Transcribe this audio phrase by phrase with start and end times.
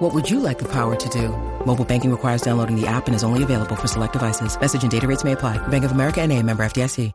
[0.00, 1.28] What would you like the power to do?
[1.66, 4.58] Mobile banking requires downloading the app and is only available for select devices.
[4.58, 5.58] Message and data rates may apply.
[5.68, 7.12] Bank of America and a member FDIC.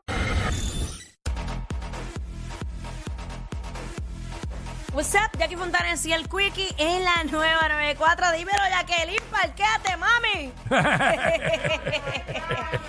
[4.93, 8.31] What's up, Jackie Fontanes y el Quickie en la nueva 94.
[8.33, 10.51] Dímelo, Jacqueline, parquéate, mami.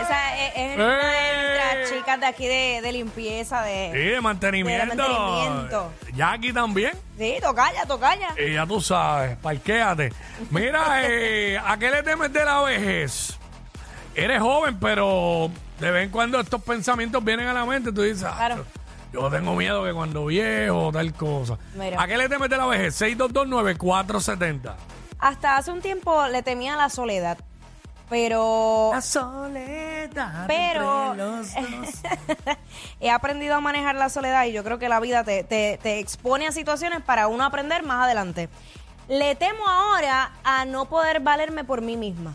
[0.00, 1.43] Esa es, es una de nuestras
[2.14, 3.90] chicas de aquí de, de limpieza, de...
[3.92, 4.94] Sí, de mantenimiento.
[4.94, 5.92] De mantenimiento.
[6.14, 6.92] Jackie también.
[7.18, 8.28] Sí, tocalla, tocalla.
[8.38, 10.12] Y ya tú sabes, parquéate.
[10.50, 13.38] Mira, eh, ¿a qué le temes de la vejez?
[14.14, 15.50] Eres joven, pero
[15.80, 17.92] de vez en cuando estos pensamientos vienen a la mente.
[17.92, 18.64] Tú dices, ah, Claro.
[19.12, 21.58] yo tengo miedo que cuando viejo, tal cosa.
[21.74, 22.00] Mira.
[22.00, 23.00] ¿A qué le temes de la vejez?
[23.00, 24.74] 6229470.
[25.18, 27.38] Hasta hace un tiempo le temía la soledad,
[28.14, 28.92] pero...
[29.02, 30.44] soledad.
[30.46, 31.14] Pero
[33.00, 35.98] he aprendido a manejar la soledad y yo creo que la vida te, te- te
[35.98, 38.48] expone a situaciones para uno aprender más adelante.
[39.08, 42.34] Le temo ahora a no poder valerme por mí misma.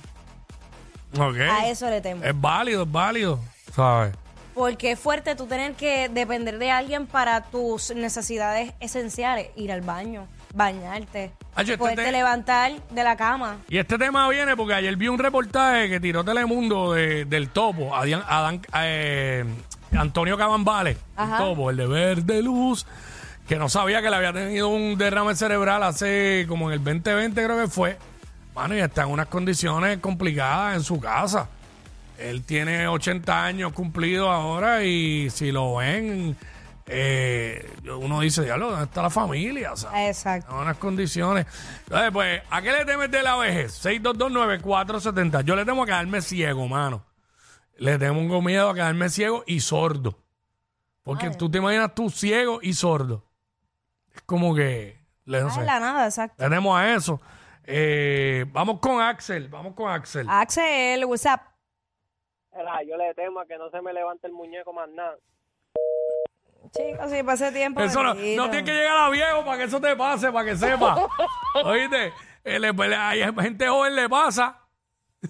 [1.18, 1.38] Ok.
[1.50, 2.24] A eso le temo.
[2.26, 3.40] Es válido, es válido.
[3.74, 4.14] ¿Sabes?
[4.54, 9.48] Porque es fuerte tú tener que depender de alguien para tus necesidades esenciales.
[9.56, 13.58] Ir al baño, bañarte, Ay, este poderte te- levantar de la cama.
[13.70, 17.96] Y este tema viene porque ayer vi un reportaje que tiró Telemundo de- del topo,
[17.96, 19.46] Adán, Adán- eh,
[19.98, 21.38] Antonio Cabambale, el Ajá.
[21.38, 22.86] topo, el de verde luz,
[23.48, 27.44] que no sabía que le había tenido un derrame cerebral hace como en el 2020
[27.44, 27.98] creo que fue.
[28.56, 31.48] Mano, y está en unas condiciones complicadas en su casa.
[32.18, 36.36] Él tiene 80 años cumplidos ahora y si lo ven,
[36.92, 39.76] eh, uno dice, diablo, ¿dónde está la familia?
[39.76, 40.18] ¿sabes?
[40.18, 40.52] Exacto.
[40.52, 41.46] En unas condiciones.
[41.84, 43.86] Entonces, pues, ¿a qué le temes de la vejez?
[43.86, 45.44] 6229470.
[45.44, 47.06] Yo le temo a quedarme ciego, mano.
[47.78, 50.18] Le tengo miedo a quedarme ciego y sordo.
[51.04, 53.24] Porque tú te imaginas tú ciego y sordo.
[54.16, 55.64] Es como que, le, no sé.
[55.64, 56.44] la nada, exacto.
[56.44, 57.22] Tenemos a eso.
[57.66, 60.26] Eh, vamos con Axel, vamos con Axel.
[60.28, 61.42] Axel, what's up?
[62.52, 65.18] Era, yo le temo a que no se me levante el muñeco más nada.
[66.72, 67.82] Chicos, si pasé tiempo.
[67.82, 68.44] Eso no, bendito.
[68.44, 71.08] no tiene que llegar a viejo para que eso te pase, para que sepa.
[71.66, 72.14] Oíste,
[72.44, 74.60] Eh, le- le- hay gente joven le pasa.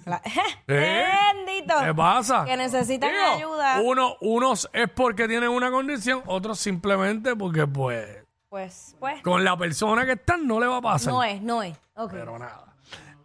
[0.06, 0.22] La-
[0.68, 1.06] ¿Eh?
[1.46, 1.74] Bendito.
[1.84, 2.46] ¿Qué pasa?
[2.46, 3.24] Que necesitan Digo,
[3.56, 3.82] ayuda.
[3.82, 9.22] Uno, unos es porque tienen una condición, otros simplemente porque, pues, Pues, pues.
[9.22, 11.14] con la persona que están no le va a pasar.
[11.14, 11.76] No es, no es.
[11.96, 12.12] Ok.
[12.14, 12.66] Pero nada.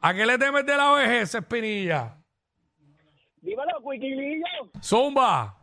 [0.01, 2.17] ¿A qué le temes de la vejez, Espinilla?
[3.41, 4.45] Dímelo, Cuiquilillo.
[4.83, 5.55] Zumba.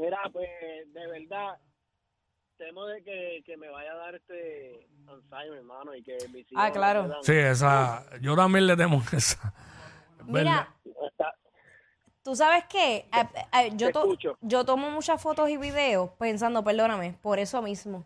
[0.00, 0.48] Era, pues,
[0.92, 1.58] de verdad,
[2.56, 6.62] temo de que, que me vaya a dar este Alzheimer, hermano, y que mis hijos
[6.64, 7.22] Ah, claro.
[7.22, 8.04] Sí, esa.
[8.20, 9.52] Yo también le temo esa.
[10.20, 10.74] Es Mira.
[10.84, 11.34] Está-
[12.22, 13.08] ¿tú sabes qué?
[13.12, 14.36] Eh, eh, yo, to- escucho.
[14.40, 18.04] yo tomo muchas fotos y videos pensando, perdóname, por eso mismo.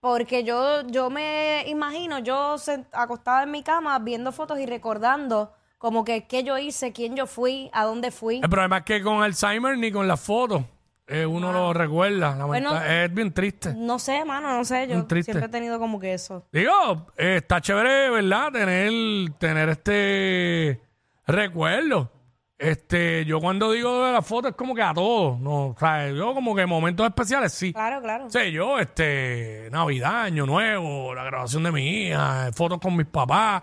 [0.00, 5.52] Porque yo, yo me imagino, yo sent- acostada en mi cama viendo fotos y recordando
[5.78, 8.36] como que qué yo hice, quién yo fui, a dónde fui.
[8.42, 10.62] El problema es que con Alzheimer ni con las fotos
[11.06, 12.34] eh, uno lo recuerda.
[12.36, 12.80] lamenta- Bueno.
[12.82, 13.74] es bien triste.
[13.76, 14.88] No sé, mano, no sé.
[14.88, 15.32] Yo triste.
[15.32, 16.46] siempre he tenido como que eso.
[16.52, 18.50] Digo, eh, está chévere, ¿verdad?
[18.52, 20.80] Tener, tener este
[21.26, 22.12] recuerdo.
[22.58, 25.66] Este, yo cuando digo de las fotos es como que a todos, ¿no?
[25.66, 27.70] O sea, yo como que momentos especiales sí.
[27.74, 28.30] Claro, claro.
[28.30, 33.62] sé yo, este, Navidad, Año Nuevo, la grabación de mi hija, fotos con mis papás,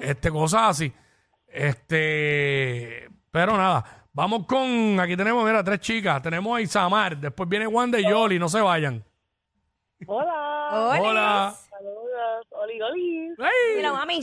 [0.00, 0.92] este, cosas así.
[1.46, 3.82] Este, pero nada,
[4.12, 8.38] vamos con, aquí tenemos, mira, tres chicas, tenemos a Isamar, después viene Wanda y Yoli,
[8.38, 9.02] no se vayan.
[10.06, 10.68] Hola.
[10.72, 11.00] Hola.
[11.00, 11.54] Hola.
[11.70, 12.46] Saludos.
[12.50, 13.28] Oli, oli.
[13.38, 13.76] ¡Ey!
[13.76, 14.20] Mira, mami.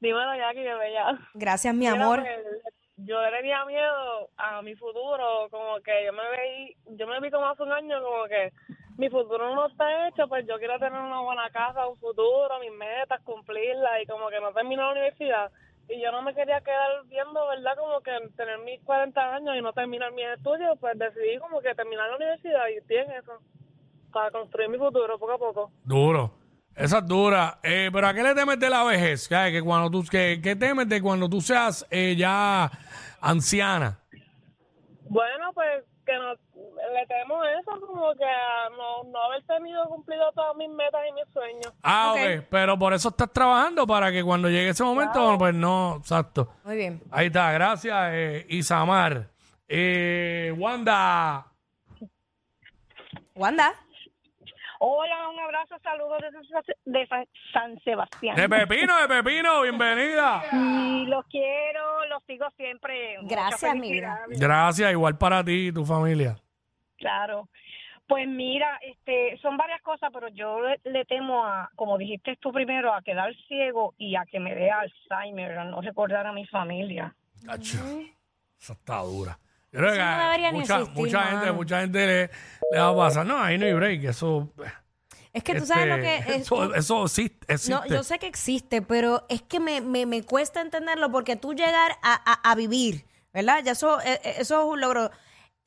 [0.00, 1.18] Dímelo, Jackie, que bella.
[1.34, 2.20] Gracias, mi Mira, amor.
[2.20, 2.38] pues,
[2.96, 7.30] yo le tenía miedo a mi futuro, como que yo me veí, yo me vi
[7.30, 8.52] como hace un año, como que
[8.96, 12.72] mi futuro no está hecho, pues yo quiero tener una buena casa, un futuro, mis
[12.72, 15.50] metas, cumplirlas, y como que no termino la universidad.
[15.90, 17.76] Y yo no me quería quedar viendo, ¿verdad?
[17.76, 21.74] Como que tener mis 40 años y no terminar mis estudios, pues decidí como que
[21.74, 23.32] terminar la universidad y estoy en eso,
[24.12, 25.72] para construir mi futuro poco a poco.
[25.84, 26.32] Duro.
[26.76, 27.58] Esa es dura.
[27.62, 29.28] Eh, pero ¿a qué le temes de la vejez?
[29.28, 32.70] ¿Qué, que cuando tú, que, ¿Qué temes de cuando tú seas eh, ya
[33.20, 33.98] anciana?
[35.08, 36.34] Bueno, pues que no,
[36.92, 41.12] le temo eso, como que a no, no haber tenido cumplido todas mis metas y
[41.12, 41.72] mis sueños.
[41.82, 42.18] Ah, Ok.
[42.40, 42.46] ok.
[42.50, 46.52] Pero por eso estás trabajando, para que cuando llegue ese momento, pues no, exacto.
[46.64, 47.02] Muy bien.
[47.10, 49.28] Ahí está, gracias, eh, Isamar.
[49.68, 51.46] Eh, Wanda.
[53.34, 53.72] Wanda.
[54.82, 58.34] Hola, un abrazo, saludos desde Sa- de Sa- San Sebastián.
[58.34, 60.42] De Pepino, de Pepino, bienvenida.
[60.52, 63.18] Y los quiero, los sigo siempre.
[63.20, 64.20] Mucha Gracias, mi vida.
[64.24, 64.48] felicidad.
[64.48, 66.36] Gracias, igual para ti y tu familia.
[67.00, 67.48] Claro.
[68.06, 72.52] Pues mira, este, son varias cosas, pero yo le, le temo a, como dijiste tú
[72.52, 76.46] primero, a quedar ciego y a que me dé Alzheimer, a no recordar a mi
[76.46, 77.14] familia.
[77.46, 77.78] Cacho,
[78.60, 79.38] esa está dura.
[79.72, 82.30] Yo creo que no debería ni mucha, existir, mucha gente, mucha gente le,
[82.72, 83.24] le va a pasar.
[83.24, 84.02] No, ahí no hay break.
[84.04, 84.52] Eso.
[85.32, 86.42] Es que tú sabes lo que este, es.
[86.42, 87.52] Eso, eso existe.
[87.54, 87.72] existe.
[87.72, 91.54] No, yo sé que existe, pero es que me, me, me cuesta entenderlo porque tú
[91.54, 93.62] llegar a, a- a vivir, ¿verdad?
[93.64, 95.10] Ya eso, eh, eh, eso es un logro.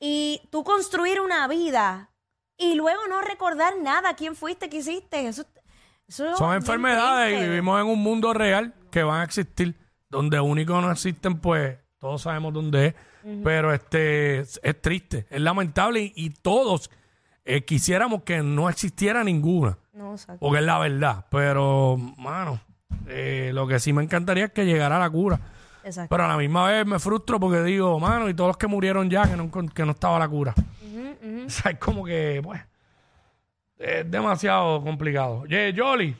[0.00, 2.10] Y tú construir una vida
[2.56, 5.26] y luego no recordar nada, quién fuiste, qué hiciste.
[5.26, 5.44] Eso,
[6.06, 9.76] eso es Son enfermedades y vivimos en un mundo real que van a existir.
[10.10, 12.94] Donde únicos no existen, pues todos sabemos dónde es.
[13.42, 16.90] Pero este es, es triste, es lamentable y, y todos
[17.46, 19.78] eh, quisiéramos que no existiera ninguna.
[19.92, 20.14] No.
[20.38, 21.26] Porque es la verdad.
[21.30, 22.60] Pero, mano,
[23.06, 25.40] eh, lo que sí me encantaría es que llegara la cura.
[25.84, 26.08] Exacto.
[26.10, 29.08] Pero a la misma vez me frustro porque digo, mano, y todos los que murieron
[29.10, 30.54] ya, que no, que no estaba la cura.
[31.46, 32.60] O sea, es como que, pues,
[33.78, 35.40] es demasiado complicado.
[35.40, 36.16] Oye, Jolly,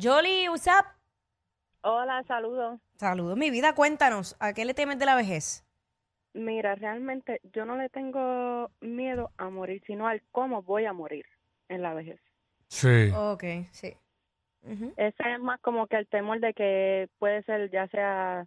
[0.00, 0.86] Jolly, what's up?
[1.82, 2.80] Hola, saludos.
[2.96, 5.64] Saludos, mi vida, cuéntanos, ¿a qué le temes de la vejez?
[6.34, 11.24] Mira, realmente yo no le tengo miedo a morir, sino al cómo voy a morir
[11.68, 12.20] en la vejez.
[12.68, 13.10] sí.
[13.14, 13.96] Ok, sí.
[14.96, 18.46] Ese es más como que el temor de que puede ser ya sea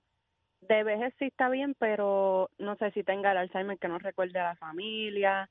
[0.67, 4.39] de vejez sí está bien, pero no sé si tenga el Alzheimer que no recuerde
[4.39, 5.49] a la familia,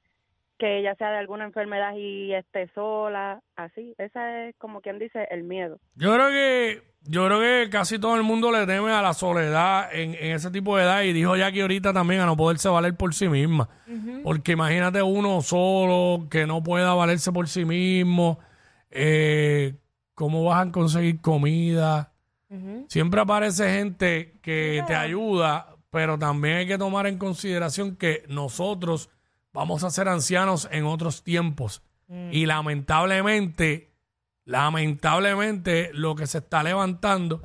[0.59, 3.95] que ya sea de alguna enfermedad y esté sola, así.
[3.99, 5.79] Ese es como quien dice el miedo.
[5.97, 9.93] Yo creo que yo creo que casi todo el mundo le teme a la soledad
[9.93, 12.97] en, en ese tipo de edad y dijo Jackie ahorita también a no poderse valer
[12.97, 13.69] por sí misma.
[14.23, 18.39] Porque imagínate uno solo que no pueda valerse por sí mismo,
[18.91, 19.75] eh,
[20.15, 22.12] cómo vas a conseguir comida.
[22.89, 29.09] Siempre aparece gente que te ayuda, pero también hay que tomar en consideración que nosotros
[29.53, 31.83] vamos a ser ancianos en otros tiempos.
[32.31, 33.95] Y lamentablemente,
[34.45, 37.43] lamentablemente, lo que se está levantando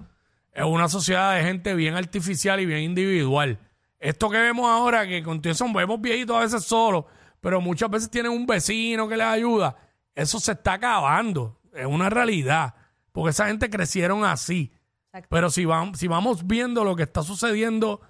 [0.51, 3.59] es una sociedad de gente bien artificial y bien individual.
[3.99, 7.05] Esto que vemos ahora, que eso vemos viejitos a veces solos,
[7.39, 9.77] pero muchas veces tienen un vecino que les ayuda,
[10.13, 11.61] eso se está acabando.
[11.73, 12.73] Es una realidad.
[13.11, 14.73] Porque esa gente crecieron así.
[15.17, 15.35] Exacto.
[15.35, 18.01] Pero si, vamos, si vamos viendo lo que está sucediendo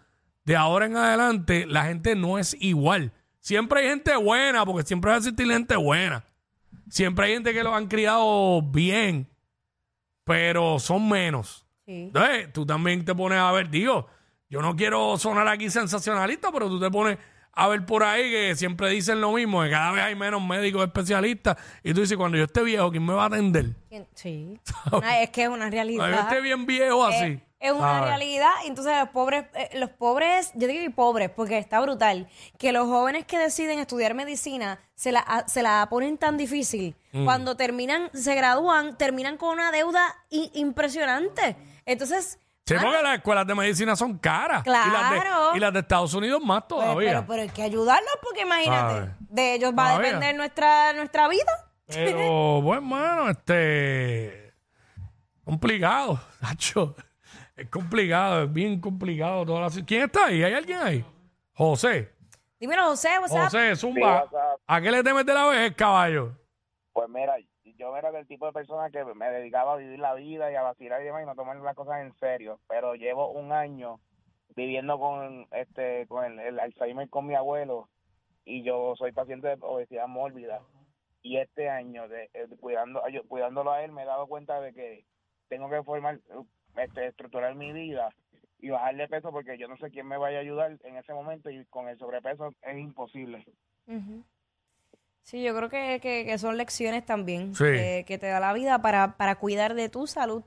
[0.45, 3.11] de ahora en adelante, la gente no es igual.
[3.39, 6.23] Siempre hay gente buena, porque siempre va a existir gente buena.
[6.89, 9.29] Siempre hay gente que los han criado bien,
[10.23, 11.65] pero son menos.
[11.85, 11.93] Sí.
[12.07, 14.07] Entonces, tú también te pones a ver, digo,
[14.49, 17.17] yo no quiero sonar aquí sensacionalista, pero tú te pones
[17.57, 20.85] a ver por ahí que siempre dicen lo mismo, que cada vez hay menos médicos
[20.85, 21.57] especialistas.
[21.83, 23.67] Y tú dices, cuando yo esté viejo, ¿quién me va a atender?
[24.13, 24.59] Sí.
[24.91, 26.09] Una- es que es una Cuando realidad.
[26.11, 27.39] yo esté bien viejo así.
[27.59, 28.09] Es una ¿sabes?
[28.09, 28.51] realidad.
[28.67, 32.27] Entonces, los pobres, eh, los pobres, yo digo pobres, porque está brutal,
[32.59, 36.95] que los jóvenes que deciden estudiar medicina se la, a- se la ponen tan difícil.
[37.13, 37.25] Mm.
[37.25, 41.55] Cuando terminan, se gradúan, terminan con una deuda i- impresionante.
[41.87, 44.61] Entonces, Sí, ah, porque las escuelas de medicina son caras.
[44.65, 45.51] Y las, Claro.
[45.51, 47.09] de, y las de Estados Unidos más pues, todavía.
[47.09, 50.07] pero, pero hay que ayudarlos porque imagínate, de ellos va a Todavía.
[50.07, 51.71] depender nuestra, nuestra vida.
[51.87, 54.53] Pero, bueno, mano, este.
[55.45, 56.95] Complicado, Nacho.
[57.55, 59.45] Es complicado, es bien complicado.
[59.45, 59.85] Toda la...
[59.85, 60.43] ¿Quién está ahí?
[60.43, 61.05] ¿Hay alguien ahí?
[61.53, 62.13] José.
[62.59, 63.39] Dímelo, José, what's up?
[63.45, 64.25] José, Zumba.
[64.29, 64.59] Sí, WhatsApp.
[64.67, 66.33] ¿A qué le temes de la vejez, caballo?
[66.93, 67.33] Pues mira,
[67.77, 70.61] yo era del tipo de persona que me dedicaba a vivir la vida y a
[70.61, 72.59] vacilar y demás y no tomar las cosas en serio.
[72.67, 73.99] Pero llevo un año
[74.55, 77.89] viviendo con este con el, el Alzheimer con mi abuelo
[78.45, 80.61] y yo soy paciente de obesidad mórbida.
[81.21, 84.73] Y este año, de, eh, cuidando, yo- cuidándolo a él, me he dado cuenta de
[84.73, 85.03] que
[85.49, 86.19] tengo que formar,
[86.77, 88.13] este, estructurar mi vida
[88.59, 91.49] y bajarle peso porque yo no sé quién me vaya a ayudar en ese momento
[91.49, 93.43] y con el sobrepeso es imposible.
[93.87, 94.23] Ujú.
[95.29, 97.65] Sí, yo creo que, que- que son lecciones también Sí.
[97.65, 100.41] que, que te da la vida para, para cuidar de tu salud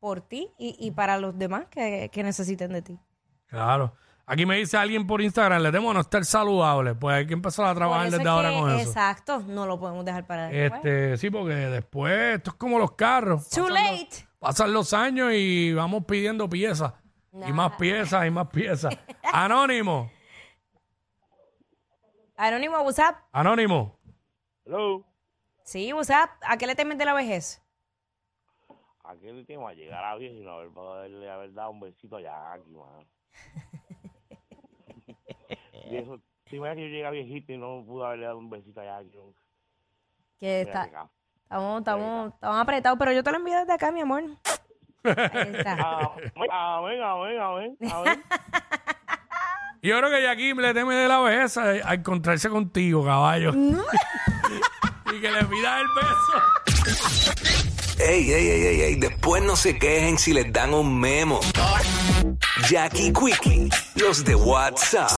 [0.00, 2.98] por ti y, y para los demás que, que necesiten de ti.
[3.46, 3.92] Claro.
[4.24, 6.94] Aquí me dice alguien por Instagram, le temo a no estar saludable.
[6.94, 8.88] Pues hay que empezar a trabajar Por eso desde es ahora con eso.
[8.88, 10.78] Exacto, no lo podemos dejar para después.
[10.82, 13.50] Este, sí, porque después esto es como los carros.
[13.50, 14.28] Too Pasan los- late.
[14.38, 16.94] Pasan los años y vamos pidiendo piezas.
[17.46, 18.94] Y más piezas y más piezas.
[19.32, 20.10] Anónimo.
[22.36, 23.16] Anónimo, what's up?
[23.32, 23.98] Anónimo.
[24.64, 25.04] Hello.
[25.64, 26.30] Sí, what's up?
[26.42, 27.60] ¿A qué le temes de la vejez?
[29.04, 32.16] Aquí el último a llegar a viejo y no haber, poderle haber dado un besito
[32.16, 33.04] allá aquí, mano.
[35.90, 38.80] y eso, Si me que yo llegué viejito y no pude haberle dado un besito
[38.80, 39.40] a Jackie nunca.
[40.38, 40.96] Que está, qué
[41.42, 44.22] estamos, estamos, estamos apretados, pero yo te lo envío desde acá, mi amor.
[45.02, 45.72] Ahí está.
[46.38, 48.24] Amén, amén, amén, amén,
[49.82, 53.52] Yo creo que Jackie le teme de la vejez a, a encontrarse contigo, caballo.
[55.12, 56.34] Y que le pida el beso.
[57.98, 61.40] Ey, ey, ey, ey, ey, después no se quejen si les dan un memo.
[62.68, 65.10] Jackie Quickie, los de WhatsApp.